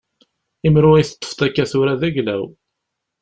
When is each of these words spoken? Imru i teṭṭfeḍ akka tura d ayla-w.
Imru 0.67 0.91
i 0.97 1.03
teṭṭfeḍ 1.05 1.39
akka 1.47 1.63
tura 1.71 1.93
d 1.99 2.01
ayla-w. 2.07 2.43